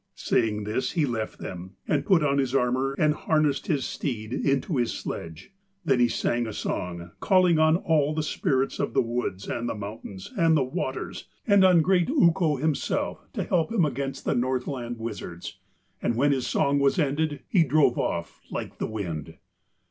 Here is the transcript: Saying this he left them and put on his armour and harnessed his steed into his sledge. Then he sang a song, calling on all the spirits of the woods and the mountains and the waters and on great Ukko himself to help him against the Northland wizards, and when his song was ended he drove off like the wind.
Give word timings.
Saying 0.15 0.63
this 0.63 0.93
he 0.93 1.05
left 1.05 1.37
them 1.37 1.75
and 1.87 2.07
put 2.07 2.23
on 2.23 2.39
his 2.39 2.55
armour 2.55 2.95
and 2.97 3.13
harnessed 3.13 3.67
his 3.67 3.85
steed 3.85 4.33
into 4.33 4.77
his 4.77 4.91
sledge. 4.91 5.53
Then 5.85 5.99
he 5.99 6.07
sang 6.07 6.47
a 6.47 6.53
song, 6.53 7.11
calling 7.19 7.59
on 7.59 7.75
all 7.75 8.11
the 8.15 8.23
spirits 8.23 8.79
of 8.79 8.95
the 8.95 9.01
woods 9.03 9.47
and 9.47 9.69
the 9.69 9.75
mountains 9.75 10.33
and 10.35 10.57
the 10.57 10.63
waters 10.63 11.25
and 11.45 11.63
on 11.63 11.83
great 11.83 12.09
Ukko 12.09 12.55
himself 12.55 13.31
to 13.33 13.43
help 13.43 13.71
him 13.71 13.85
against 13.85 14.25
the 14.25 14.33
Northland 14.33 14.97
wizards, 14.97 15.59
and 16.01 16.15
when 16.15 16.31
his 16.31 16.47
song 16.47 16.79
was 16.79 16.97
ended 16.97 17.43
he 17.47 17.63
drove 17.63 17.99
off 17.99 18.41
like 18.49 18.79
the 18.79 18.87
wind. 18.87 19.37